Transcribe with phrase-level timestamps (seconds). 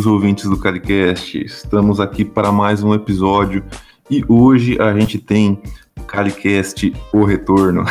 [0.00, 1.44] Queridos ouvintes do Calicast.
[1.44, 3.62] Estamos aqui para mais um episódio
[4.08, 5.60] e hoje a gente tem
[6.06, 7.84] Calicast O Retorno.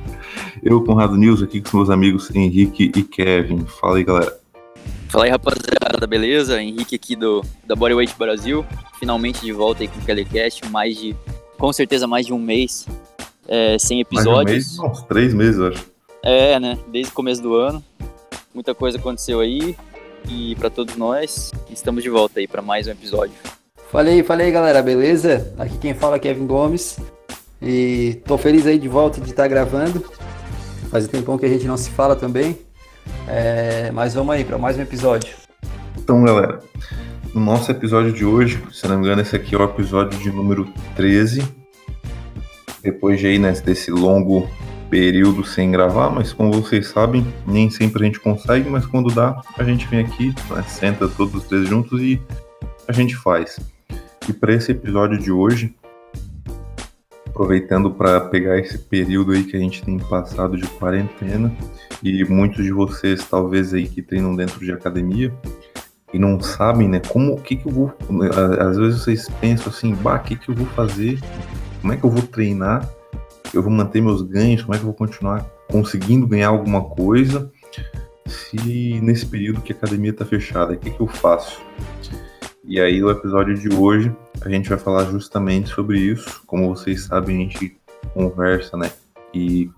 [0.64, 3.66] Eu, Conrado News, aqui com meus amigos Henrique e Kevin.
[3.66, 4.34] Fala aí, galera.
[5.10, 6.62] Fala aí, rapaziada, beleza?
[6.62, 8.64] Henrique aqui do da Bodyweight Brasil.
[8.98, 11.14] Finalmente de volta aí com o Calicast, mais de,
[11.58, 12.86] com certeza, mais de um mês
[13.46, 14.78] é, sem episódios.
[14.78, 14.90] Mais um mês?
[14.90, 15.84] Uns três meses, eu acho.
[16.22, 16.78] É, né?
[16.88, 17.84] Desde o começo do ano.
[18.54, 19.76] Muita coisa aconteceu aí
[20.28, 23.34] e para todos nós, estamos de volta aí para mais um episódio.
[23.90, 25.52] Falei, falei galera, beleza?
[25.58, 26.98] Aqui quem fala é Kevin Gomes
[27.60, 30.04] e tô feliz aí de volta de estar tá gravando.
[30.90, 32.58] Faz um tempão que a gente não se fala também,
[33.28, 33.90] é...
[33.92, 35.34] mas vamos aí para mais um episódio.
[35.96, 36.60] Então, galera,
[37.34, 40.30] no nosso episódio de hoje, se não me engano, esse aqui é o episódio de
[40.30, 41.42] número 13.
[42.82, 44.48] Depois de aí, né, desse longo
[44.92, 49.40] período sem gravar, mas como vocês sabem, nem sempre a gente consegue, mas quando dá,
[49.56, 52.20] a gente vem aqui, né, senta todos os três juntos e
[52.86, 53.58] a gente faz.
[54.28, 55.74] E para esse episódio de hoje,
[57.26, 61.50] aproveitando para pegar esse período aí que a gente tem passado de quarentena
[62.02, 65.32] e muitos de vocês talvez aí que treinam dentro de academia
[66.12, 67.94] e não sabem, né, como, o que que eu vou,
[68.60, 71.18] às vezes vocês pensam assim, bah, o que que eu vou fazer,
[71.80, 72.86] como é que eu vou treinar
[73.52, 77.50] eu vou manter meus ganhos, como é que eu vou continuar conseguindo ganhar alguma coisa
[78.26, 81.60] se nesse período que a academia está fechada, o que, que eu faço?
[82.64, 86.42] E aí, no episódio de hoje, a gente vai falar justamente sobre isso.
[86.46, 87.76] Como vocês sabem, a gente
[88.14, 88.90] conversa, né?
[89.34, 89.68] E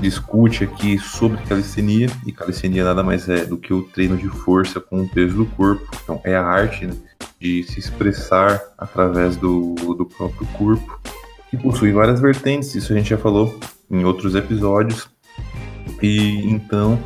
[0.00, 2.08] discute aqui sobre calistenia.
[2.26, 5.46] E calistenia nada mais é do que o treino de força com o peso do
[5.46, 5.88] corpo.
[6.02, 6.94] Então, é a arte né,
[7.40, 11.00] de se expressar através do, do próprio corpo
[11.52, 13.54] que possui várias vertentes, isso a gente já falou
[13.90, 15.06] em outros episódios.
[16.02, 16.98] E então,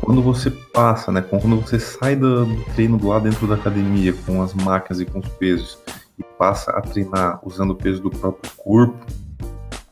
[0.00, 4.40] quando você passa, né, quando você sai do, do treino lá dentro da academia com
[4.40, 5.78] as máquinas e com os pesos
[6.18, 9.04] e passa a treinar usando o peso do próprio corpo,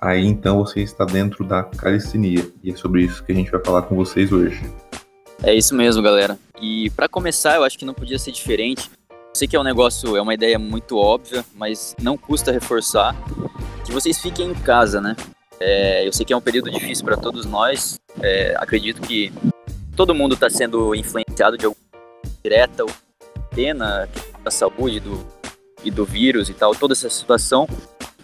[0.00, 2.50] aí então você está dentro da calistenia.
[2.64, 4.62] E é sobre isso que a gente vai falar com vocês hoje.
[5.42, 6.38] É isso mesmo, galera.
[6.58, 8.90] E para começar, eu acho que não podia ser diferente.
[9.32, 13.14] Sei que é um negócio, é uma ideia muito óbvia, mas não custa reforçar
[13.84, 15.16] que vocês fiquem em casa, né?
[15.58, 18.00] É, eu sei que é um período difícil para todos nós.
[18.22, 19.32] É, acredito que
[19.96, 21.84] todo mundo está sendo influenciado de alguma
[22.42, 22.90] direta ou
[23.54, 24.08] pena
[24.42, 25.26] da saúde do,
[25.84, 27.68] e do vírus e tal, toda essa situação.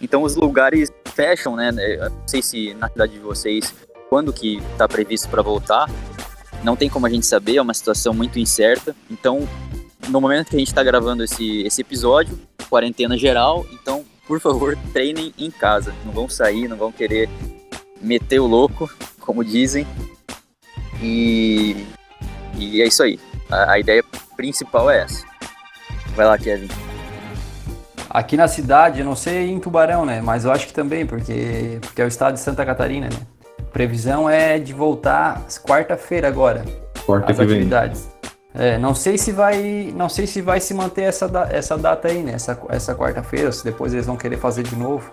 [0.01, 1.69] Então os lugares fecham, né?
[1.77, 3.73] É, não sei se na cidade de vocês
[4.09, 5.89] quando que está previsto para voltar.
[6.63, 8.95] Não tem como a gente saber, é uma situação muito incerta.
[9.11, 9.47] Então
[10.09, 14.77] no momento que a gente está gravando esse, esse episódio, quarentena geral, então, por favor,
[14.93, 15.93] treinem em casa.
[16.05, 17.29] Não vão sair, não vão querer
[18.01, 19.85] meter o louco, como dizem.
[21.01, 21.85] E,
[22.57, 23.19] e é isso aí.
[23.49, 24.03] A, a ideia
[24.35, 25.25] principal é essa.
[26.15, 26.67] Vai lá, Kevin.
[28.09, 30.21] Aqui na cidade, eu não sei em Tubarão, né?
[30.21, 33.19] Mas eu acho que também, porque, porque é o estado de Santa Catarina, né?
[33.71, 36.65] Previsão é de voltar quarta-feira agora.
[37.05, 38.05] Quarta as atividades.
[38.05, 38.16] Vem.
[38.59, 42.23] É, não sei se vai, não sei se vai se manter essa, essa data aí,
[42.23, 42.33] né?
[42.33, 45.11] Essa, essa quarta-feira, se depois eles vão querer fazer de novo.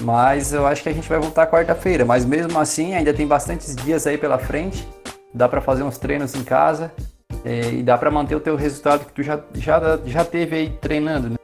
[0.00, 2.04] Mas eu acho que a gente vai voltar quarta-feira.
[2.04, 4.86] Mas mesmo assim, ainda tem bastantes dias aí pela frente.
[5.32, 6.90] Dá para fazer uns treinos em casa
[7.44, 10.70] é, e dá para manter o teu resultado que tu já, já, já teve aí
[10.80, 11.38] treinando, né?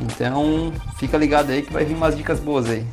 [0.00, 2.86] Então, fica ligado aí que vai vir umas dicas boas aí.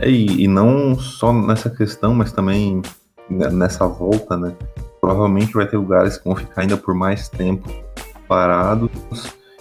[0.00, 2.82] É, e, e não só nessa questão, mas também
[3.30, 4.54] nessa volta, né?
[5.00, 7.68] Provavelmente vai ter lugares que vão ficar ainda por mais tempo
[8.28, 8.90] parados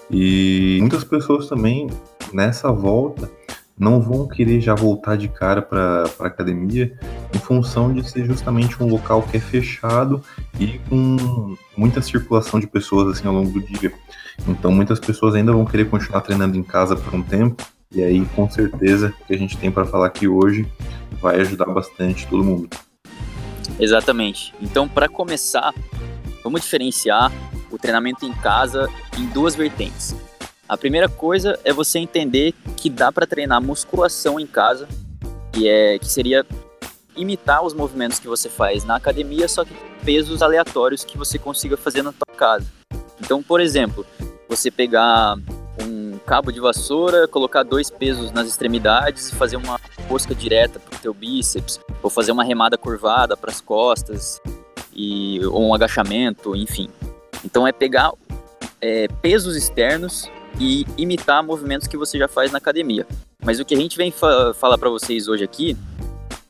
[0.09, 1.87] e muitas pessoas também
[2.33, 3.29] nessa volta
[3.77, 6.97] não vão querer já voltar de cara para a academia
[7.33, 10.21] em função de ser justamente um local que é fechado
[10.59, 13.91] e com muita circulação de pessoas assim ao longo do dia.
[14.47, 18.25] Então muitas pessoas ainda vão querer continuar treinando em casa por um tempo e aí
[18.35, 20.65] com certeza o que a gente tem para falar aqui hoje
[21.21, 22.69] vai ajudar bastante todo mundo.
[23.79, 24.53] Exatamente.
[24.61, 25.73] Então, para começar,
[26.43, 27.31] vamos diferenciar
[27.71, 30.15] o treinamento em casa em duas vertentes.
[30.67, 34.87] A primeira coisa é você entender que dá para treinar musculação em casa,
[35.51, 36.45] que é que seria
[37.15, 39.73] imitar os movimentos que você faz na academia, só que
[40.03, 42.65] pesos aleatórios que você consiga fazer na sua casa.
[43.19, 44.05] Então, por exemplo,
[44.49, 45.37] você pegar
[46.25, 49.79] cabo de vassoura, colocar dois pesos nas extremidades e fazer uma
[50.09, 54.41] rosca direta para o teu bíceps, ou fazer uma remada curvada para as costas,
[54.93, 56.89] e, ou um agachamento, enfim.
[57.43, 58.11] Então é pegar
[58.81, 60.29] é, pesos externos
[60.59, 63.05] e imitar movimentos que você já faz na academia.
[63.43, 65.77] Mas o que a gente vem fa falar para vocês hoje aqui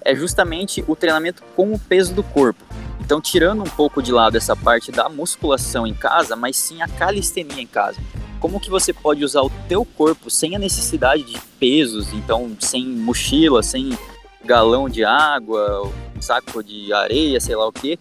[0.02, 2.64] é justamente o treinamento com o peso do corpo.
[3.06, 6.88] Então, tirando um pouco de lado essa parte da musculação em casa, mas sim a
[6.88, 8.00] calistenia em casa.
[8.40, 12.84] Como que você pode usar o teu corpo sem a necessidade de pesos, então sem
[12.84, 13.96] mochila, sem
[14.44, 15.88] galão de água,
[16.20, 18.00] saco de areia, sei lá o que,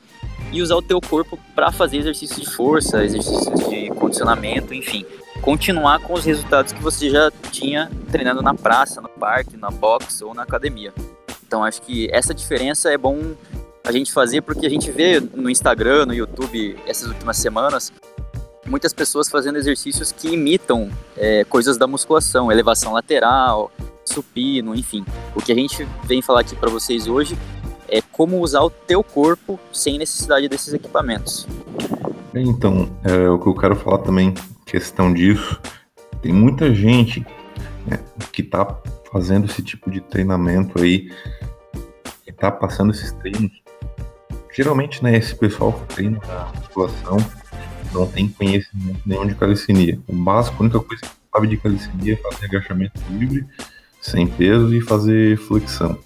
[0.51, 5.05] e usar o teu corpo para fazer exercícios de força, exercícios de condicionamento, enfim,
[5.43, 10.23] continuar com os resultados que você já tinha treinando na praça, no parque, na box
[10.23, 10.95] ou na academia.
[11.47, 13.35] Então acho que essa diferença é bom
[13.85, 17.93] a gente fazer porque a gente vê no Instagram, no YouTube essas últimas semanas
[18.67, 23.71] muitas pessoas fazendo exercícios que imitam é, coisas da musculação, elevação lateral,
[24.05, 25.05] supino, enfim.
[25.35, 27.39] O que a gente vem falar aqui para vocês hoje
[27.89, 31.47] é como usar o teu corpo sem necessidade desses equipamentos.
[32.35, 34.35] Então, é, o que eu quero falar também,
[34.67, 35.61] questão disso,
[36.21, 37.25] tem muita gente
[37.87, 38.01] né,
[38.33, 38.67] que está
[39.13, 41.09] fazendo esse tipo de treinamento aí,
[42.25, 43.64] que está passando esses treinos.
[44.55, 47.17] Geralmente, né, esse pessoal que treina a musculação
[47.93, 49.99] não tem conhecimento nenhum de calistenia.
[50.07, 53.47] O básico, a única coisa que sabe de calistenia é fazer agachamento livre,
[54.01, 55.99] sem peso e fazer flexão.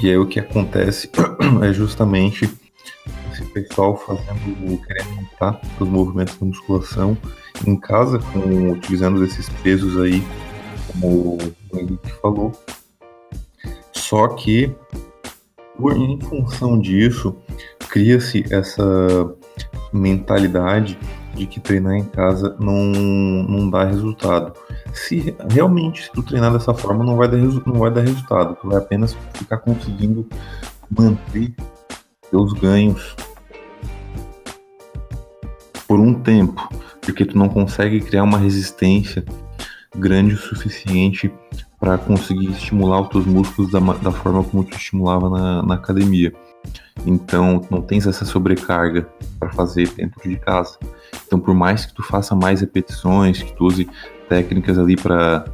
[0.00, 1.10] E aí o que acontece
[1.62, 2.48] é justamente
[3.32, 7.16] esse pessoal fazendo, querendo montar os movimentos da musculação
[7.66, 10.22] em casa, com, utilizando esses pesos aí,
[10.86, 12.52] como o Henrique falou.
[13.92, 14.74] Só que,
[15.78, 17.36] por, em função disso,
[17.88, 18.84] cria-se essa
[19.92, 20.98] mentalidade
[21.34, 24.52] de que treinar em casa não, não dá resultado.
[24.92, 28.78] Se realmente tu treinar dessa forma não vai dar, não vai dar resultado, tu vai
[28.78, 30.26] apenas ficar conseguindo
[30.90, 31.54] manter
[32.30, 33.14] teus ganhos
[35.86, 36.68] por um tempo,
[37.00, 39.24] porque tu não consegue criar uma resistência
[39.94, 41.32] grande o suficiente
[41.86, 46.34] para conseguir estimular os teus músculos da, da forma como tu estimulava na, na academia.
[47.06, 50.76] Então, não tens essa sobrecarga para fazer dentro de casa.
[51.24, 53.88] Então, por mais que tu faça mais repetições, que tu use
[54.28, 55.44] técnicas ali para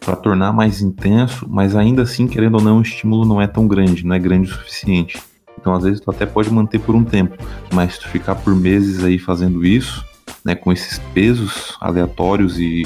[0.00, 3.68] para tornar mais intenso, mas ainda assim, querendo ou não, o estímulo não é tão
[3.68, 5.22] grande, não é grande o suficiente.
[5.56, 7.36] Então, às vezes, tu até pode manter por um tempo,
[7.72, 10.04] mas tu ficar por meses aí fazendo isso,
[10.44, 12.82] né, com esses pesos aleatórios e,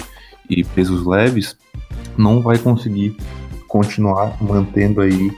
[0.50, 1.56] e pesos leves,
[2.16, 3.16] não vai conseguir
[3.68, 5.32] continuar mantendo aí,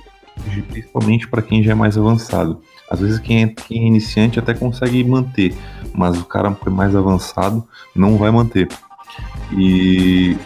[0.69, 2.61] principalmente para quem já é mais avançado.
[2.91, 5.55] Às vezes, quem é, quem é iniciante até consegue manter,
[5.95, 8.69] mas o cara que é mais avançado não vai manter.
[9.53, 10.37] E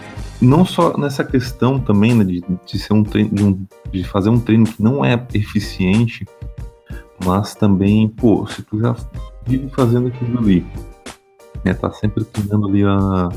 [0.41, 4.29] não só nessa questão também né, de, de ser um treino, de, um, de, fazer
[4.29, 6.27] um treino que não é eficiente,
[7.25, 8.97] mas também, pô, se tu já
[9.47, 10.67] vive fazendo aquilo ali,
[11.65, 13.29] né, tá sempre treinando ali a,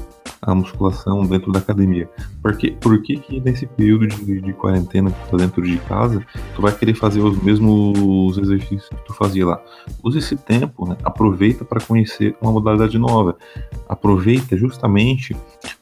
[0.45, 2.09] a musculação dentro da academia.
[2.41, 6.25] Porque, por que que nesse período de, de quarentena que tu tá dentro de casa,
[6.55, 9.61] tu vai querer fazer os mesmos exercícios que tu fazia lá?
[10.03, 10.95] Use esse tempo, né?
[11.03, 13.37] aproveita para conhecer uma modalidade nova.
[13.87, 15.35] Aproveita justamente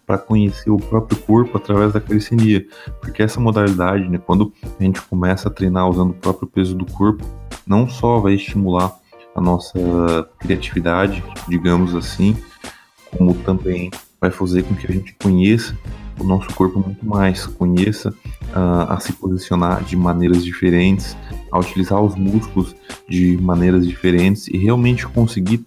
[0.05, 2.65] para conhecer o próprio corpo através da calistenia,
[3.01, 6.85] porque essa modalidade, né, quando a gente começa a treinar usando o próprio peso do
[6.85, 7.25] corpo,
[7.65, 8.93] não só vai estimular
[9.35, 12.35] a nossa criatividade, digamos assim,
[13.17, 13.89] como também
[14.23, 15.77] vai fazer com que a gente conheça
[16.17, 21.17] o nosso corpo muito mais, conheça uh, a se posicionar de maneiras diferentes,
[21.51, 22.73] a utilizar os músculos
[23.09, 25.65] de maneiras diferentes e realmente conseguir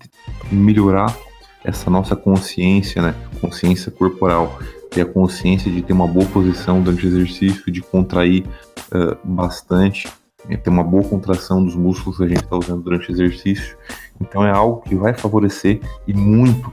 [0.51, 1.15] melhorar
[1.63, 3.15] essa nossa consciência, né?
[3.43, 4.59] Consciência corporal,
[4.91, 8.47] ter a consciência de ter uma boa posição durante o exercício, de contrair
[8.91, 10.09] uh, bastante,
[10.49, 13.77] ter uma boa contração dos músculos que a gente está usando durante o exercício.
[14.19, 16.73] Então é algo que vai favorecer e muito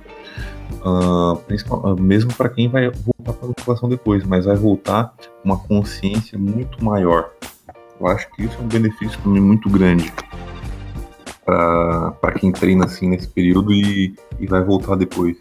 [0.84, 6.38] uh, mesmo para quem vai voltar para a musculação depois, mas vai voltar uma consciência
[6.38, 7.32] muito maior.
[8.00, 10.12] Eu acho que isso é um benefício também muito grande
[11.46, 15.38] para quem treina assim nesse período e, e vai voltar depois.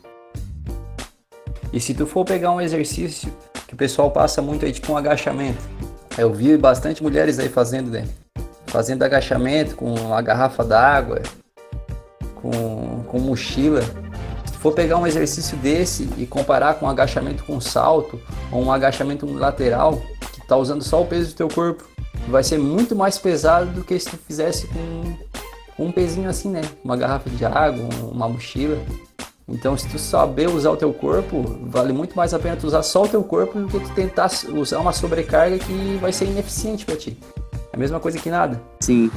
[1.73, 3.33] E se tu for pegar um exercício
[3.67, 5.63] que o pessoal passa muito aí, tipo um agachamento,
[6.19, 8.07] eu vi bastante mulheres aí fazendo, né?
[8.67, 11.23] Fazendo agachamento com a garrafa d'água,
[12.35, 13.83] com, com mochila
[14.63, 18.21] for pegar um exercício desse e comparar com um agachamento com salto
[18.53, 20.01] ou um agachamento lateral,
[20.33, 21.85] que está usando só o peso do teu corpo,
[22.29, 26.61] vai ser muito mais pesado do que se tu fizesse com, um pezinho assim, né?
[26.85, 28.79] Uma garrafa de água, uma mochila.
[29.49, 32.85] Então, se tu saber usar o teu corpo, vale muito mais a pena tu usar
[32.85, 36.85] só o teu corpo do que tu tentar usar uma sobrecarga que vai ser ineficiente
[36.85, 37.19] para ti.
[37.73, 38.63] É a mesma coisa que nada.
[38.79, 39.11] Sim.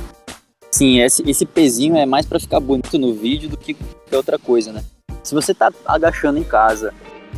[0.72, 3.78] Sim, esse, esse pezinho é mais para ficar bonito no vídeo do que
[4.12, 4.84] outra coisa, né?
[5.26, 6.94] Se você está agachando em casa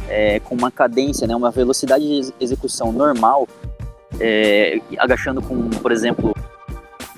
[0.10, 3.48] é, com uma cadência, né, uma velocidade de execução normal,
[4.20, 6.36] é, agachando com, por exemplo,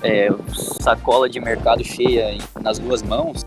[0.00, 0.28] é,
[0.80, 3.44] sacola de mercado cheia nas duas mãos,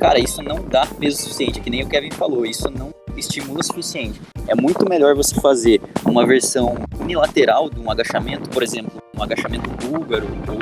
[0.00, 3.64] cara, isso não dá peso suficiente, que nem o Kevin falou, isso não estimula o
[3.64, 4.20] suficiente.
[4.48, 9.70] É muito melhor você fazer uma versão unilateral de um agachamento, por exemplo, um agachamento
[9.86, 10.54] búlgaro ou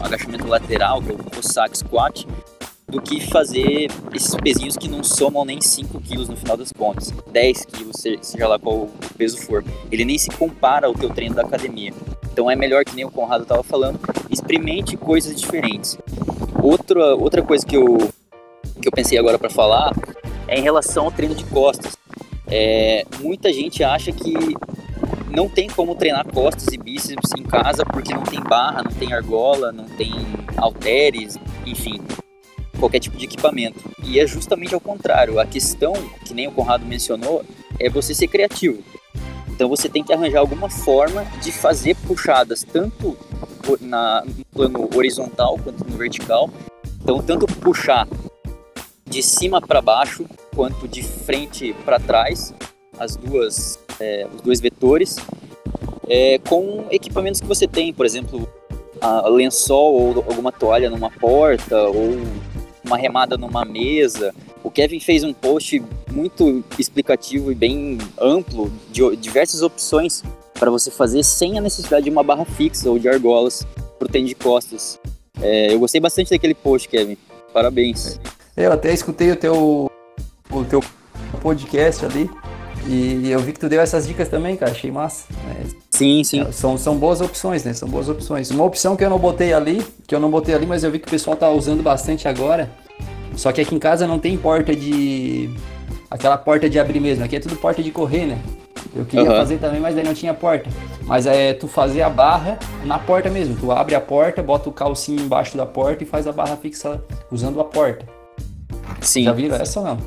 [0.00, 2.26] um agachamento lateral, que é o Cossack Squat,
[2.86, 7.12] do que fazer esses pezinhos que não somam nem 5 quilos no final das contas,
[7.32, 9.64] 10 quilos, seja lá qual o peso for.
[9.90, 11.92] Ele nem se compara ao teu treino da academia.
[12.32, 13.98] Então é melhor que nem o Conrado estava falando,
[14.30, 15.96] experimente coisas diferentes.
[16.62, 17.96] Outra, outra coisa que eu,
[18.80, 19.92] que eu pensei agora para falar
[20.46, 21.96] é em relação ao treino de costas.
[22.46, 24.34] É, muita gente acha que
[25.30, 29.12] não tem como treinar costas e bíceps em casa porque não tem barra, não tem
[29.12, 30.12] argola, não tem
[30.56, 32.00] halteres, enfim
[32.78, 33.78] qualquer tipo de equipamento.
[34.02, 35.38] E é justamente ao contrário.
[35.38, 35.92] A questão,
[36.24, 37.44] que nem o Conrado mencionou,
[37.78, 38.82] é você ser criativo.
[39.48, 43.16] Então você tem que arranjar alguma forma de fazer puxadas tanto
[43.80, 46.50] na, no plano horizontal quanto no vertical.
[47.02, 48.08] Então tanto puxar
[49.06, 52.52] de cima para baixo quanto de frente para trás,
[52.98, 55.16] as duas, é, os dois vetores,
[56.08, 58.48] é, com equipamentos que você tem, por exemplo,
[59.00, 62.18] a lençol ou alguma toalha numa porta ou
[62.84, 64.34] uma remada numa mesa.
[64.62, 70.22] O Kevin fez um post muito explicativo e bem amplo de diversas opções
[70.54, 73.66] para você fazer sem a necessidade de uma barra fixa ou de argolas
[73.98, 74.98] para o tênis de costas.
[75.40, 77.16] É, eu gostei bastante daquele post, Kevin.
[77.52, 78.20] Parabéns.
[78.56, 79.90] Eu até escutei o teu,
[80.50, 80.82] o teu
[81.42, 82.30] podcast ali
[82.86, 84.72] e eu vi que tu deu essas dicas também, cara.
[84.72, 85.26] Achei massa.
[85.32, 85.66] Né?
[85.94, 86.40] Sim, sim.
[86.40, 87.72] É, são, são boas opções, né?
[87.72, 88.50] São boas opções.
[88.50, 90.98] Uma opção que eu não botei ali, que eu não botei ali, mas eu vi
[90.98, 92.68] que o pessoal tá usando bastante agora.
[93.36, 95.48] Só que aqui em casa não tem porta de.
[96.10, 97.24] Aquela porta de abrir mesmo.
[97.24, 98.42] Aqui é tudo porta de correr, né?
[98.94, 99.36] Eu queria uhum.
[99.36, 100.68] fazer também, mas daí não tinha porta.
[101.02, 103.54] Mas é tu fazer a barra na porta mesmo.
[103.54, 107.00] Tu abre a porta, bota o calcinho embaixo da porta e faz a barra fixa
[107.30, 108.04] usando a porta.
[109.00, 109.24] Sim.
[109.24, 109.98] Já viram essa ou não?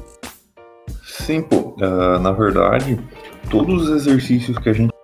[1.06, 1.76] Sim, pô.
[1.82, 3.00] Uh, na verdade,
[3.50, 4.97] todos os exercícios que a gente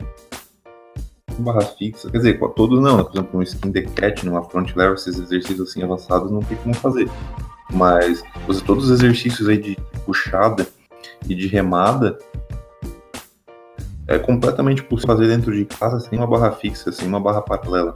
[1.42, 3.04] barra fixa, quer dizer, todos não, né?
[3.04, 6.58] por exemplo, um skin the cat, numa front lever, esses exercícios assim avançados não tem
[6.58, 7.10] como fazer.
[7.72, 8.24] Mas
[8.66, 10.68] todos os exercícios aí de puxada
[11.28, 12.18] e de remada
[14.08, 17.94] é completamente possível fazer dentro de casa sem uma barra fixa, sem uma barra paralela.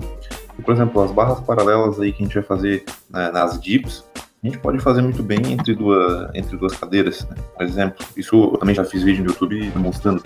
[0.57, 4.03] E, por exemplo, as barras paralelas aí que a gente vai fazer né, nas dips,
[4.43, 7.35] a gente pode fazer muito bem entre duas, entre duas cadeiras, né?
[7.55, 8.05] por exemplo.
[8.15, 10.23] Isso eu também já fiz vídeo no YouTube demonstrando.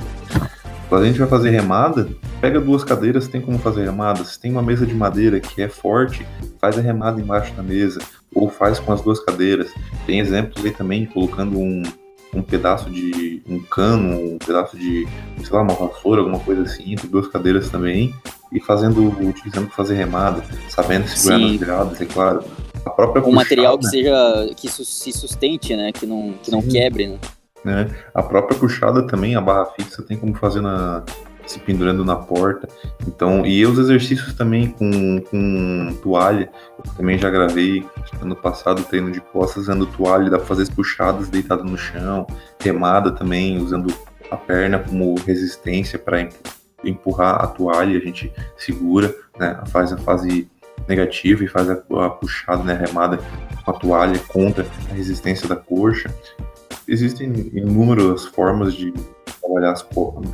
[0.92, 2.10] Quando a gente vai fazer remada,
[2.42, 4.26] pega duas cadeiras, tem como fazer remada.
[4.26, 6.28] Se tem uma mesa de madeira que é forte,
[6.60, 8.02] faz a remada embaixo da mesa,
[8.36, 9.72] ou faz com as duas cadeiras.
[10.06, 11.82] Tem exemplos aí também colocando um,
[12.34, 15.08] um pedaço de um cano, um pedaço de,
[15.42, 18.14] sei lá, uma vassoura, alguma coisa assim, entre duas cadeiras também,
[18.52, 22.44] e fazendo, utilizando para fazer remada, sabendo segurar nas viradas, é claro.
[22.86, 26.62] A própria um puxada, material que seja que se sustente, né, que não que não
[26.62, 27.18] quebre, né?
[27.64, 27.90] Né?
[28.14, 31.04] A própria puxada também, a barra fixa tem como fazer na
[31.46, 32.68] se pendurando na porta.
[33.08, 37.86] Então, e os exercícios também com, com toalha, eu também já gravei
[38.22, 42.26] ano passado treino de costas usando toalha, dá para fazer as puxadas deitado no chão,
[42.60, 43.94] remada também usando
[44.30, 46.28] a perna como resistência para
[46.84, 50.50] empurrar a toalha, a gente segura, né, faz a fase
[50.88, 53.20] negativa e faz a, a puxada, né, a remada
[53.64, 56.10] com a toalha contra a resistência da coxa
[56.92, 58.94] existem inúmeras formas de
[59.40, 59.86] trabalhar as,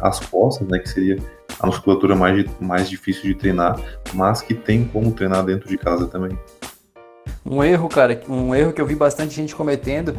[0.02, 1.18] as costas, né, que seria
[1.60, 3.80] a musculatura mais, mais difícil de treinar,
[4.14, 6.38] mas que tem como treinar dentro de casa também.
[7.46, 10.16] Um erro, cara, um erro que eu vi bastante gente cometendo,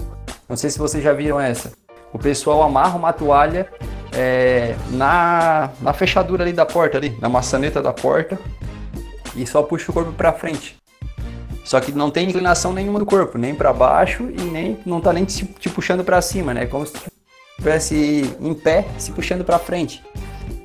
[0.49, 1.73] não sei se vocês já viram essa.
[2.13, 3.69] O pessoal amarra uma toalha
[4.13, 8.39] é, na, na fechadura ali da porta, ali, na maçaneta da porta,
[9.37, 10.77] e só puxa o corpo para frente.
[11.69, 15.13] Só que não tem inclinação nenhuma do corpo, nem para baixo e nem não tá
[15.13, 16.65] nem te, te puxando para cima, né?
[16.65, 16.95] Como se
[17.59, 20.03] estivesse em pé, se puxando para frente.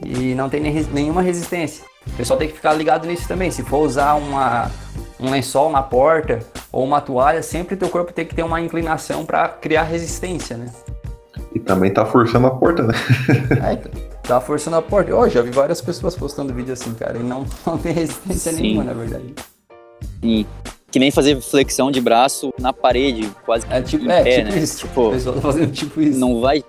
[0.01, 1.83] E não tem nem, nenhuma resistência.
[2.07, 3.51] O pessoal tem que ficar ligado nisso também.
[3.51, 4.71] Se for usar uma,
[5.19, 6.39] um lençol na porta
[6.71, 10.71] ou uma toalha, sempre teu corpo tem que ter uma inclinação para criar resistência, né?
[11.53, 12.93] E também tá forçando a porta, né?
[13.61, 13.75] é,
[14.25, 15.13] tá forçando a porta.
[15.13, 18.61] Oh, já vi várias pessoas postando vídeo assim, cara, e não, não tem resistência Sim.
[18.61, 19.35] nenhuma, na verdade.
[20.21, 20.45] Sim
[20.93, 24.59] que nem fazer flexão de braço na parede, quase é, tipo, é, pé, tipo né?
[24.59, 24.77] Isso.
[24.77, 26.19] Tipo, o pessoal tá fazendo tipo isso.
[26.19, 26.63] Não vai,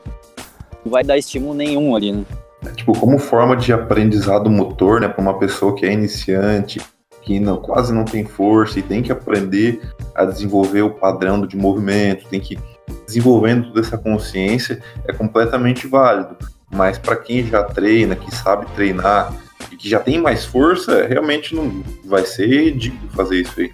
[0.83, 2.25] não vai dar estímulo nenhum ali, né?
[2.65, 6.81] É, tipo, como forma de aprendizado motor, né, para uma pessoa que é iniciante,
[7.21, 9.83] que não, quase não tem força e tem que aprender
[10.15, 12.59] a desenvolver o padrão de movimento, tem que
[13.07, 16.39] desenvolvendo toda essa consciência é completamente válido.
[16.71, 19.35] Mas para quem já treina, que sabe treinar
[19.77, 23.71] que já tem mais força, realmente não vai ser ridículo fazer isso aí.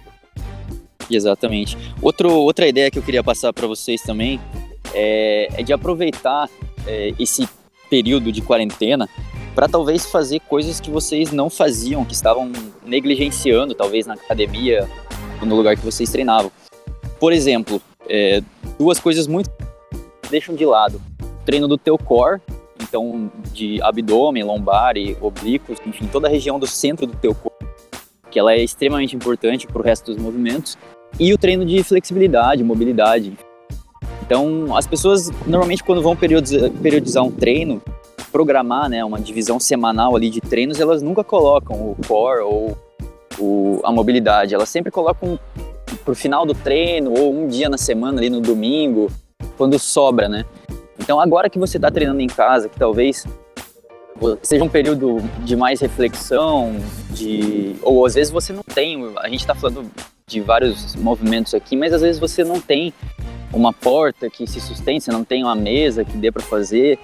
[1.11, 1.77] Exatamente.
[2.01, 4.39] Outro, outra ideia que eu queria passar para vocês também
[4.93, 6.49] é, é, de aproveitar
[6.87, 7.47] é, esse
[7.89, 9.09] período de quarentena
[9.53, 12.51] para talvez fazer coisas que vocês não faziam, que estavam
[12.85, 14.89] negligenciando, talvez na academia
[15.41, 16.51] ou no lugar que vocês treinavam.
[17.19, 18.41] Por exemplo, é,
[18.79, 19.49] duas coisas muito
[20.29, 21.01] deixam de lado:
[21.45, 22.41] treino do teu core,
[22.81, 27.65] então de abdômen, lombar e oblíquos, enfim, toda a região do centro do teu corpo,
[28.29, 30.77] que ela é extremamente importante para o resto dos movimentos,
[31.21, 33.37] e o treino de flexibilidade, mobilidade.
[34.25, 37.79] Então, as pessoas normalmente quando vão periodizar um treino,
[38.31, 42.75] programar, né, uma divisão semanal ali de treinos, elas nunca colocam o core ou
[43.37, 45.37] o, a mobilidade, elas sempre colocam
[46.03, 49.11] pro final do treino ou um dia na semana ali no domingo,
[49.57, 50.43] quando sobra, né?
[50.99, 53.27] Então, agora que você está treinando em casa, que talvez
[54.41, 56.75] seja um período de mais reflexão,
[57.11, 59.91] de ou às vezes você não tem, a gente está falando
[60.31, 62.93] de vários movimentos aqui, mas às vezes você não tem
[63.53, 66.97] uma porta que se sustente, você não tem uma mesa que dê para fazer,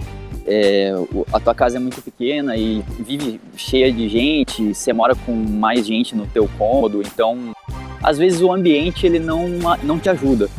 [0.46, 0.94] é,
[1.34, 5.86] a tua casa é muito pequena e vive cheia de gente, você mora com mais
[5.86, 7.54] gente no teu cômodo, então
[8.02, 9.50] às vezes o ambiente ele não,
[9.84, 10.50] não te ajuda.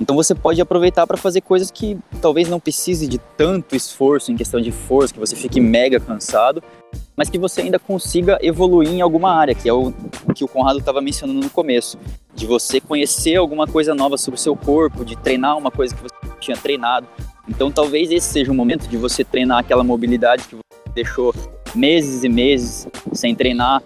[0.00, 4.36] Então você pode aproveitar para fazer coisas que talvez não precise de tanto esforço em
[4.36, 6.62] questão de força, que você fique mega cansado,
[7.16, 9.92] mas que você ainda consiga evoluir em alguma área, que é o,
[10.34, 11.98] que o Conrado estava mencionando no começo,
[12.34, 16.02] de você conhecer alguma coisa nova sobre o seu corpo, de treinar uma coisa que
[16.02, 17.06] você tinha treinado.
[17.48, 21.34] Então talvez esse seja o momento de você treinar aquela mobilidade que você deixou
[21.74, 23.82] meses e meses sem treinar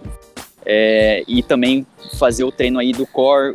[0.67, 1.87] é, e também
[2.19, 3.55] fazer o treino aí do core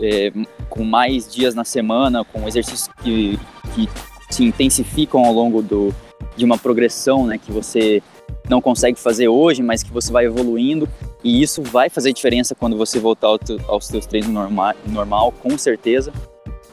[0.00, 0.32] é,
[0.70, 3.38] com mais dias na semana, com exercícios que,
[3.74, 3.88] que
[4.30, 5.94] se intensificam ao longo do,
[6.36, 8.02] de uma progressão, né, que você
[8.48, 10.88] não consegue fazer hoje, mas que você vai evoluindo
[11.22, 15.58] e isso vai fazer diferença quando você voltar ao aos seus treinos normal, normal, com
[15.58, 16.12] certeza.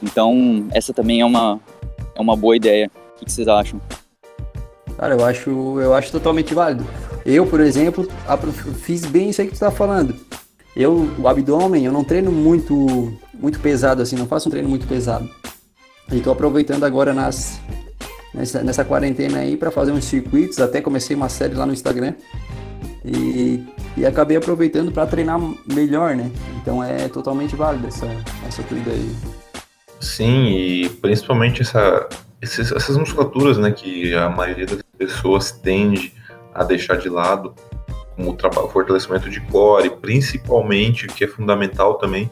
[0.02, 1.60] Então, essa também é uma,
[2.14, 2.90] é uma boa ideia.
[3.14, 3.80] O que, vocês acham?
[4.96, 6.86] Cara, eu acho, eu acho totalmente válido.
[7.26, 8.08] Eu, por exemplo,
[8.80, 10.14] fiz bem isso aí que tu tá falando.
[10.78, 14.86] Eu, o abdômen, eu não treino muito, muito pesado assim, não faço um treino muito
[14.86, 15.28] pesado.
[16.12, 17.60] E tô aproveitando agora nas,
[18.32, 20.60] nessa, nessa quarentena aí para fazer uns circuitos.
[20.60, 22.14] Até comecei uma série lá no Instagram.
[23.04, 23.60] E,
[23.96, 26.30] e acabei aproveitando para treinar melhor, né?
[26.62, 28.06] Então é totalmente válido essa,
[28.46, 29.16] essa corrida aí.
[30.00, 32.08] Sim, e principalmente essa,
[32.40, 36.12] esses, essas musculaturas, né, que a maioria das pessoas tende
[36.54, 37.52] a deixar de lado,
[38.18, 42.28] como o, fortalecimento de core, principalmente, que é fundamental também,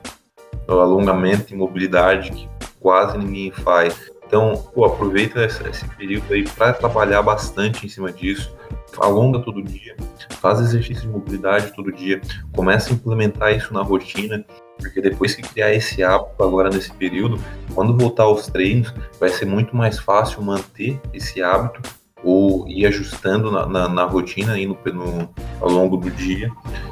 [0.66, 2.48] o alongamento e mobilidade, que
[2.80, 4.10] quase ninguém faz.
[4.26, 8.52] Então, pô, aproveita esse, esse período aí para trabalhar bastante em cima disso,
[8.98, 9.94] alonga todo dia,
[10.40, 12.20] faz exercício de mobilidade todo dia,
[12.52, 14.44] começa a implementar isso na rotina,
[14.78, 17.38] porque depois que criar esse hábito agora nesse período,
[17.72, 21.80] quando voltar aos treinos, vai ser muito mais fácil manter esse hábito
[22.26, 25.28] ou ir ajustando na, na, na rotina aí no, no,
[25.60, 26.50] ao longo do dia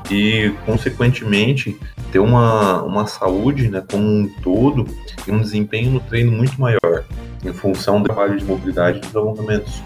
[0.08, 1.76] e, consequentemente,
[2.12, 4.86] ter uma, uma saúde né, como um todo
[5.26, 7.04] e um desempenho no treino muito maior,
[7.44, 9.82] em função do trabalho de mobilidade e dos alongamentos.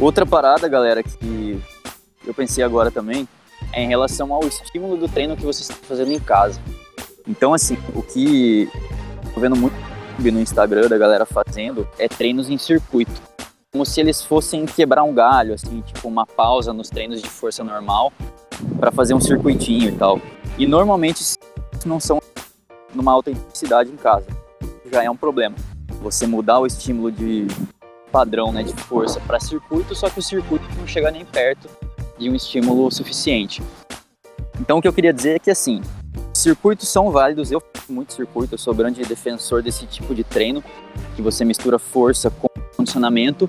[0.00, 1.60] Outra parada, galera, que
[2.26, 3.28] eu pensei agora também,
[3.70, 6.58] é em relação ao estímulo do treino que você está fazendo em casa.
[7.28, 8.66] Então, assim, o que
[9.36, 9.76] eu vendo muito
[10.18, 13.31] no Instagram da galera fazendo é treinos em circuito.
[13.74, 17.64] Como se eles fossem quebrar um galho, assim, tipo uma pausa nos treinos de força
[17.64, 18.12] normal
[18.78, 20.20] para fazer um circuitinho e tal.
[20.58, 21.24] E normalmente
[21.86, 22.20] não são
[22.94, 24.26] numa alta intensidade em casa.
[24.92, 25.56] Já é um problema.
[26.02, 27.46] Você mudar o estímulo de
[28.12, 31.66] padrão, né, de força para circuito, só que o circuito não chega nem perto
[32.18, 33.62] de um estímulo suficiente.
[34.60, 35.80] Então o que eu queria dizer é que assim,
[36.34, 40.62] circuitos são válidos, eu faço muito circuito, eu sou grande defensor desse tipo de treino,
[41.16, 42.51] que você mistura força com
[42.82, 43.48] condicionamento.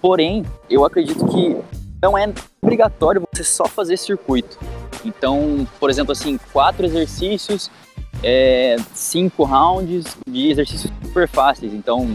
[0.00, 1.56] Porém, eu acredito que
[2.00, 2.32] não é
[2.62, 4.58] obrigatório você só fazer circuito.
[5.04, 7.70] Então, por exemplo, assim, quatro exercícios,
[8.22, 11.74] é, cinco rounds de exercícios super fáceis.
[11.74, 12.06] Então,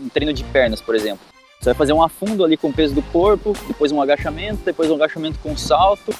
[0.00, 1.24] um treino de pernas, por exemplo.
[1.60, 4.90] Você vai fazer um afundo ali com o peso do corpo, depois um agachamento, depois
[4.90, 6.14] um agachamento com salto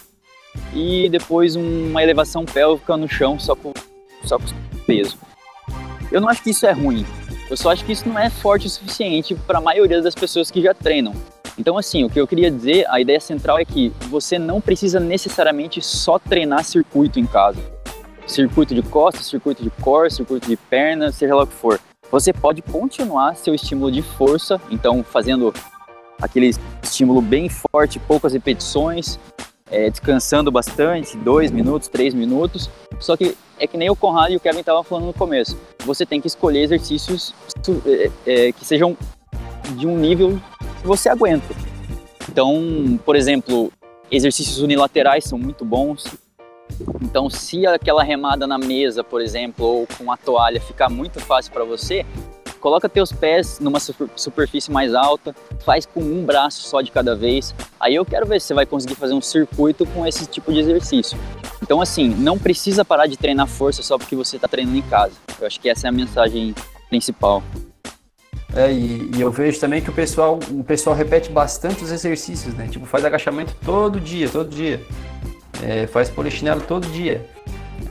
[0.72, 3.72] e depois uma elevação pélvica no chão só com,
[4.24, 4.44] só com
[4.86, 5.18] peso.
[6.10, 7.04] Eu não acho que isso é ruim.
[7.50, 10.50] Eu só acho que isso não é forte o suficiente para a maioria das pessoas
[10.50, 11.14] que já treinam.
[11.58, 14.98] Então, assim, o que eu queria dizer, a ideia central é que você não precisa
[14.98, 17.60] necessariamente só treinar circuito em casa.
[18.26, 21.78] Circuito de costas, circuito de core, circuito de perna, seja lá o que for
[22.14, 25.52] você pode continuar seu estímulo de força, então fazendo
[26.22, 29.18] aquele estímulo bem forte, poucas repetições,
[29.68, 32.70] é, descansando bastante, dois minutos, três minutos.
[33.00, 35.58] Só que é que nem o Conrado e o Kevin estavam falando no começo.
[35.84, 37.34] Você tem que escolher exercícios
[37.86, 38.96] é, é, que sejam
[39.76, 40.40] de um nível
[40.80, 41.54] que você aguenta.
[42.28, 43.72] Então, por exemplo,
[44.10, 46.16] exercícios unilaterais são muito bons.
[47.02, 51.52] Então, se aquela remada na mesa, por exemplo, ou com a toalha ficar muito fácil
[51.52, 52.04] para você,
[52.64, 57.54] coloca teus pés numa superfície mais alta, faz com um braço só de cada vez.
[57.78, 60.60] Aí eu quero ver se você vai conseguir fazer um circuito com esse tipo de
[60.60, 61.18] exercício.
[61.62, 65.12] Então, assim, não precisa parar de treinar força só porque você está treinando em casa.
[65.38, 66.54] Eu acho que essa é a mensagem
[66.88, 67.42] principal.
[68.56, 72.54] É, e, e, eu vejo também que o pessoal, o pessoal repete bastante os exercícios,
[72.54, 72.66] né?
[72.66, 74.80] Tipo, faz agachamento todo dia, todo dia.
[75.62, 77.28] É, faz polichinelo todo dia.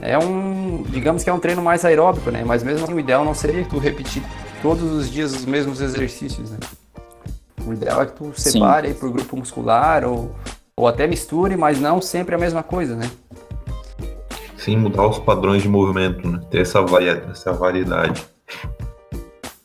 [0.00, 2.44] É um, digamos que é um treino mais aeróbico, né?
[2.44, 4.22] Mas mesmo assim, o ideal não seria tu repetir
[4.62, 6.58] todos os dias os mesmos exercícios, né?
[7.66, 10.34] O ideal é que tu separe aí por grupo muscular ou,
[10.76, 13.10] ou até misture, mas não sempre a mesma coisa, né?
[14.56, 16.40] Sim, mudar os padrões de movimento, né?
[16.50, 16.84] Ter essa,
[17.30, 18.26] essa variedade.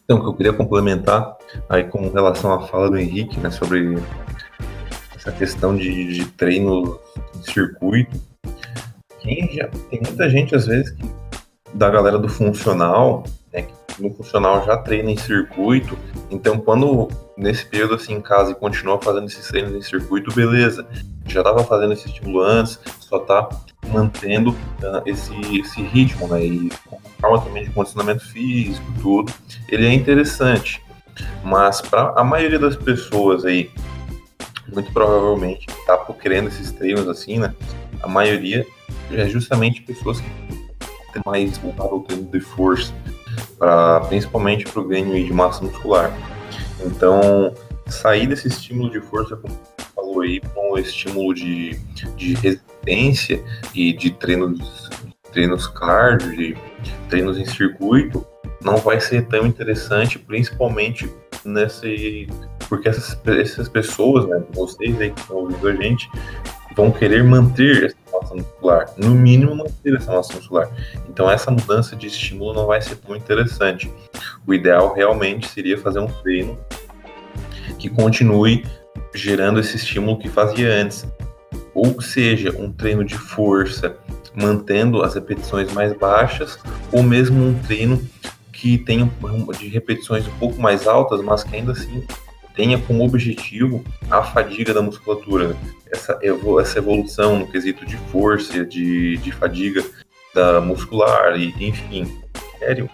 [0.03, 1.37] Então, o que eu queria complementar
[1.69, 3.97] aí com relação à fala do Henrique, né, sobre
[5.15, 6.99] essa questão de, de treino
[7.37, 8.19] em circuito.
[9.19, 11.03] Quem já, tem muita gente, às vezes, que,
[11.73, 15.97] da galera do funcional, né, que no funcional já treina em circuito,
[16.31, 20.85] então quando nesse período assim em casa e continua fazendo esses treinos em circuito, beleza,
[21.25, 23.47] já estava fazendo esse estímulo antes, só tá
[23.87, 29.31] mantendo uh, esse, esse ritmo, né, e com calma também de condicionamento físico, tudo,
[29.67, 30.81] ele é interessante,
[31.43, 33.69] mas para a maioria das pessoas aí,
[34.71, 37.53] muito provavelmente tá querendo esses treinos assim, né,
[38.01, 38.65] a maioria
[39.11, 40.29] é justamente pessoas que
[41.13, 42.93] têm mais voltado ao treino de força,
[43.57, 46.11] pra, principalmente para o ganho de massa muscular.
[46.85, 47.53] Então,
[47.87, 51.77] sair desse estímulo de força, como você falou aí, para um estímulo de,
[52.15, 54.89] de resistência e de treinos,
[55.31, 56.55] treinos cardio, de
[57.09, 58.25] treinos em circuito,
[58.61, 61.09] não vai ser tão interessante, principalmente
[61.45, 62.27] nesse.
[62.67, 66.09] Porque essas, essas pessoas, né, vocês aí que estão ouvindo a gente,
[66.75, 67.95] vão querer manter
[68.29, 70.69] massa muscular, no mínimo manter essa massa muscular.
[71.09, 73.91] Então essa mudança de estímulo não vai ser tão interessante.
[74.45, 76.57] O ideal realmente seria fazer um treino
[77.77, 78.65] que continue
[79.13, 81.07] gerando esse estímulo que fazia antes.
[81.73, 83.97] Ou seja, um treino de força
[84.35, 86.59] mantendo as repetições mais baixas,
[86.91, 88.01] ou mesmo um treino
[88.53, 89.09] que tenha
[89.57, 92.05] de repetições um pouco mais altas, mas que ainda assim
[92.59, 95.55] tenha como objetivo a fadiga da musculatura,
[95.89, 96.19] essa,
[96.59, 99.81] essa evolução no quesito de força, de, de fadiga
[100.35, 102.21] da muscular, e enfim,
[102.59, 102.89] gere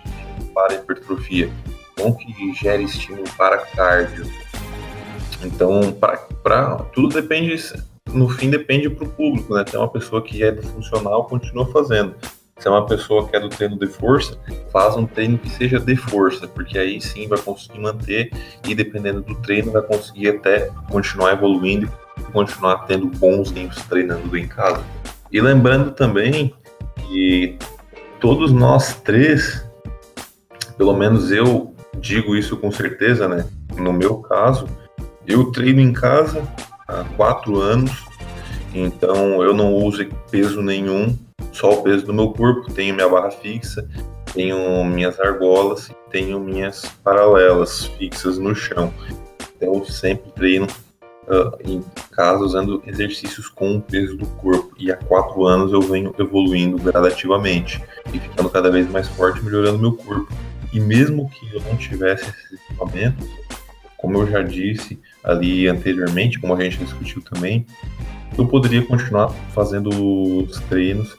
[0.54, 1.50] para a hipertrofia,
[1.98, 4.32] não que gere estímulo para cardio.
[5.44, 5.92] Então,
[6.44, 7.60] para tudo depende,
[8.14, 9.64] no fim depende para o público, né?
[9.64, 12.14] Tem uma pessoa que é funcional, continua fazendo.
[12.58, 14.38] Se é uma pessoa que é do treino de força,
[14.72, 18.32] faz um treino que seja de força, porque aí sim vai conseguir manter
[18.66, 24.38] e dependendo do treino vai conseguir até continuar evoluindo e continuar tendo bons games treinando
[24.38, 24.82] em casa.
[25.30, 26.56] E lembrando também
[26.96, 27.58] que
[28.22, 29.70] todos nós três,
[30.78, 33.46] pelo menos eu digo isso com certeza, né?
[33.76, 34.66] No meu caso,
[35.28, 36.42] eu treino em casa
[36.88, 38.06] há quatro anos,
[38.74, 41.18] então eu não uso peso nenhum
[41.56, 43.88] só o peso do meu corpo, tenho minha barra fixa,
[44.34, 48.94] tenho minhas argolas tenho minhas paralelas fixas no chão.
[49.58, 50.66] Então eu sempre treino
[51.28, 54.74] uh, em casa usando exercícios com o peso do corpo.
[54.78, 59.78] E há quatro anos eu venho evoluindo gradativamente e ficando cada vez mais forte, melhorando
[59.78, 60.32] meu corpo.
[60.72, 63.28] E mesmo que eu não tivesse esses equipamentos,
[63.98, 67.66] como eu já disse ali anteriormente, como a gente discutiu também,
[68.38, 71.14] eu poderia continuar fazendo os treinos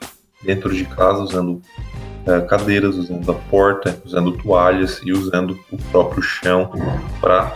[0.47, 1.61] dentro de casa usando
[2.25, 6.71] uh, cadeiras, usando a porta, usando toalhas e usando o próprio chão
[7.19, 7.53] para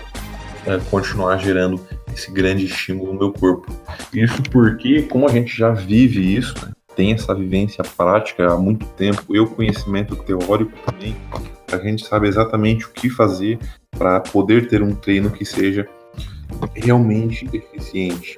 [0.67, 1.79] é, continuar gerando
[2.13, 3.73] esse grande estímulo no meu corpo.
[4.13, 8.85] Isso porque, como a gente já vive isso, né, tem essa vivência prática há muito
[8.85, 11.15] tempo, e o conhecimento teórico também,
[11.71, 13.57] a gente sabe exatamente o que fazer
[13.97, 15.87] para poder ter um treino que seja
[16.75, 18.37] realmente eficiente.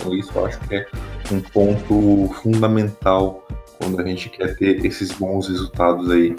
[0.00, 0.86] Então, isso eu acho que é
[1.30, 3.46] um ponto fundamental
[3.78, 6.34] quando a gente quer ter esses bons resultados aí,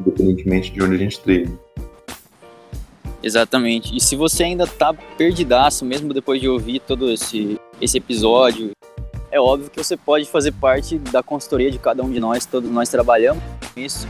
[0.00, 1.56] independentemente de onde a gente treina.
[3.22, 3.96] Exatamente.
[3.96, 8.72] E se você ainda tá perdidaço, mesmo depois de ouvir todo esse, esse episódio,
[9.30, 12.70] é óbvio que você pode fazer parte da consultoria de cada um de nós, todos
[12.70, 14.06] nós trabalhamos com isso.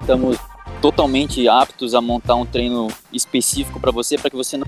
[0.00, 0.36] Estamos
[0.82, 4.66] totalmente aptos a montar um treino específico para você, para que você não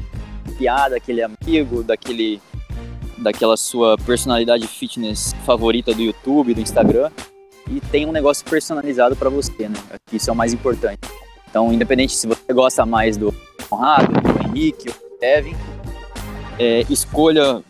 [0.57, 2.41] piada daquele amigo, daquele
[3.19, 7.11] daquela sua personalidade fitness favorita do YouTube, do Instagram,
[7.71, 9.79] e tem um negócio personalizado para você, né?
[10.13, 11.01] Isso é o mais importante.
[11.49, 13.35] Então, independente se você gosta mais do
[13.69, 15.57] Conrado, do Henrique, do Kevin,
[16.59, 17.63] é, escolha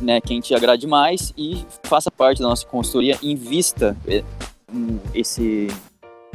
[0.00, 4.22] né, quem te agrade mais e faça parte da nossa consultoria, invista é,
[5.14, 5.68] esse,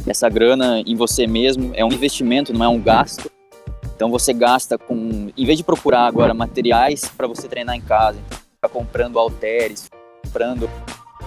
[0.06, 3.30] essa grana em você mesmo, é um investimento, não é um gasto.
[3.96, 8.20] Então você gasta com, em vez de procurar agora materiais para você treinar em casa,
[8.62, 9.88] tá comprando halteres,
[10.26, 10.68] comprando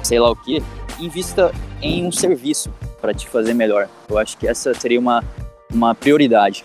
[0.02, 0.62] sei lá o que,
[0.98, 3.88] invista em um serviço para te fazer melhor.
[4.08, 5.22] Eu acho que essa seria uma,
[5.72, 6.64] uma prioridade.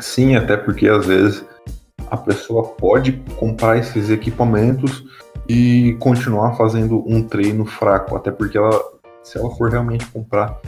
[0.00, 1.44] Sim, até porque às vezes
[2.08, 5.04] a pessoa pode comprar esses equipamentos
[5.48, 8.80] e continuar fazendo um treino fraco, até porque ela,
[9.22, 10.60] se ela for realmente comprar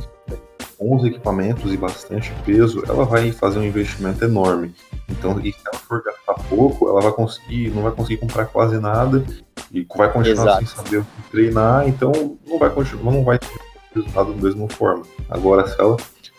[0.79, 4.75] bons equipamentos e bastante peso, ela vai fazer um investimento enorme.
[5.09, 8.79] Então, e se ela for gastar pouco, ela vai conseguir, não vai conseguir comprar quase
[8.79, 9.25] nada
[9.73, 10.67] e vai continuar Exato.
[10.67, 13.49] sem saber treinar, então não vai continuar, não vai ter
[13.95, 15.05] resultado da mesma forma.
[15.29, 15.97] Agora, se ela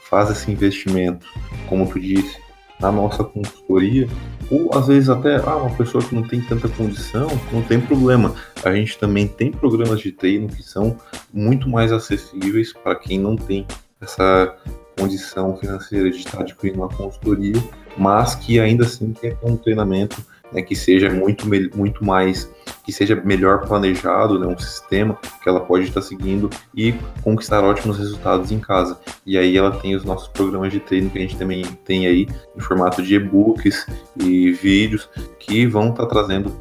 [0.09, 1.25] faz esse investimento,
[1.67, 2.37] como tu disse,
[2.79, 4.07] na nossa consultoria,
[4.51, 8.35] ou às vezes até ah, uma pessoa que não tem tanta condição, não tem problema.
[8.63, 10.95] A gente também tem programas de treino que são
[11.33, 13.65] muito mais acessíveis para quem não tem
[14.01, 14.55] essa
[14.97, 17.61] condição financeira de estar adquirindo uma consultoria,
[17.97, 22.49] mas que ainda assim tem um treinamento né, que seja muito, muito mais,
[22.83, 27.97] que seja melhor planejado, né, um sistema que ela pode estar seguindo e conquistar ótimos
[27.97, 28.99] resultados em casa.
[29.25, 32.27] E aí ela tem os nossos programas de treino que a gente também tem aí
[32.55, 36.55] em formato de e-books e vídeos que vão estar trazendo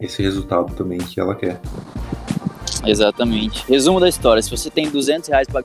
[0.00, 1.60] esse resultado também que ela quer.
[2.84, 3.64] Exatamente.
[3.68, 5.62] Resumo da história: se você tem 200 reais para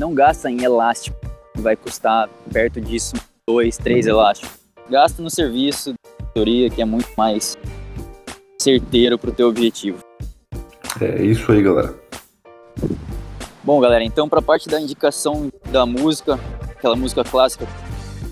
[0.00, 1.14] não gasta em elástico,
[1.56, 3.14] vai custar perto disso
[3.46, 4.58] dois, três elásticos.
[4.88, 5.92] Gasta no serviço,
[6.32, 7.58] teoria que é muito mais
[8.58, 9.98] certeiro para o teu objetivo.
[11.02, 11.94] É isso aí, galera.
[13.62, 17.66] Bom, galera, então para a parte da indicação da música, aquela música clássica,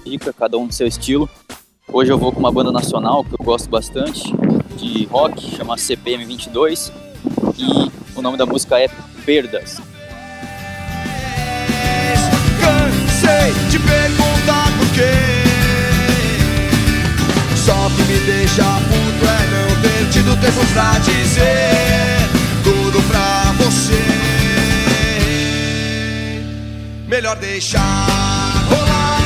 [0.07, 1.29] dica cada um do seu estilo.
[1.93, 4.35] Hoje eu vou com uma banda nacional que eu gosto bastante
[4.79, 6.91] de rock, chama CPM 22
[7.59, 8.89] e o nome da música é
[9.27, 9.98] Perdas.
[13.19, 15.11] Cansei de perguntar por quê.
[17.57, 22.29] Só que me deixa puto é não ter tido tempo pra dizer
[22.63, 24.05] tudo pra você.
[27.09, 29.18] Melhor deixar rolar,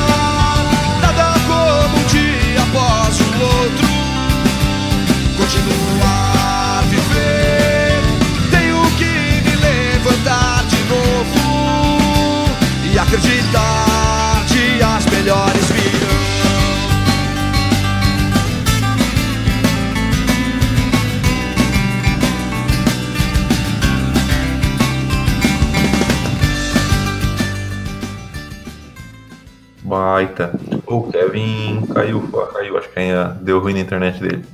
[31.92, 34.44] caiu, caiu, acho que ainda deu ruim na internet dele.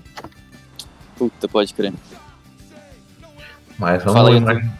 [1.16, 1.92] Puta, pode crer.
[3.78, 4.70] Mas vamos, imag...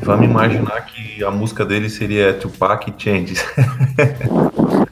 [0.00, 3.44] vamos imaginar que a música dele seria Tupac Changes.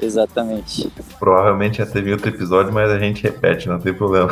[0.00, 0.90] Exatamente.
[1.18, 4.30] Provavelmente já teve outro episódio, mas a gente repete, não tem problema.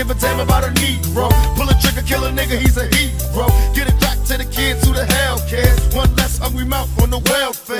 [0.00, 1.28] give a damn about a Negro.
[1.56, 3.46] Pull a trigger, kill a nigga, he's a hero.
[3.74, 5.78] Get it back to the kids who the hell cares.
[5.94, 7.79] One less hungry mouth on the welfare.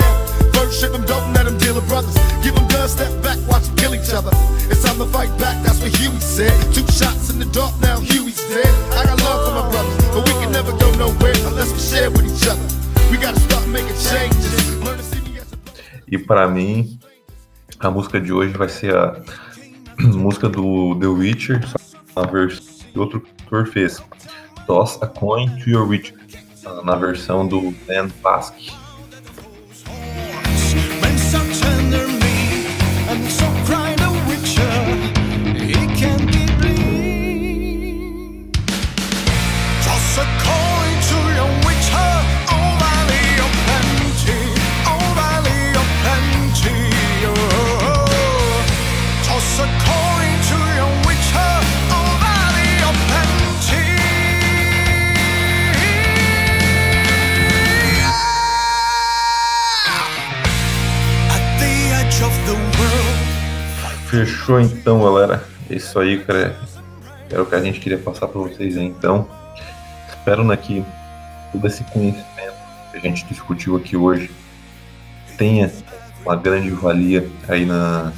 [16.31, 16.97] Para mim,
[17.81, 19.21] a música de hoje vai ser a
[19.99, 21.61] música do The Witcher,
[22.15, 24.01] na versão que outro cantor fez.
[24.65, 26.13] Toss a coin to your witch,
[26.85, 28.71] na versão do Dan Pasque.
[64.21, 65.43] Fechou então, galera.
[65.71, 66.55] É isso aí, cara.
[67.31, 69.27] Era o que a gente queria passar para vocês aí, então.
[70.11, 70.85] Espero né, que
[71.51, 72.55] todo esse conhecimento
[72.91, 74.31] que a gente discutiu aqui hoje
[75.39, 75.73] tenha
[76.23, 78.13] uma grande valia aí na,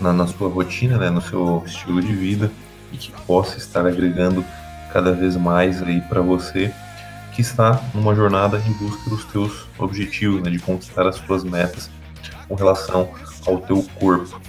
[0.00, 2.50] na, na sua rotina, né, no seu estilo de vida
[2.90, 4.42] e que possa estar agregando
[4.90, 6.72] cada vez mais aí para você
[7.34, 11.90] que está numa jornada em busca dos teus objetivos, né, de conquistar as suas metas
[12.48, 13.10] com relação
[13.46, 14.40] ao teu corpo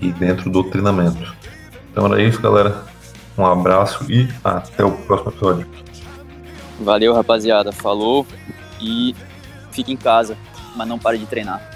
[0.00, 1.34] e dentro do treinamento.
[1.90, 2.84] Então era isso, galera.
[3.36, 5.66] Um abraço e até o próximo episódio.
[6.80, 7.72] Valeu, rapaziada.
[7.72, 8.26] Falou
[8.80, 9.14] e
[9.70, 10.36] fique em casa,
[10.74, 11.75] mas não pare de treinar.